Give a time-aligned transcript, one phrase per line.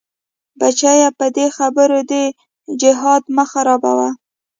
[0.59, 2.23] بچيه په دې خبرو دې
[2.81, 4.09] جهاد مه خرابوه.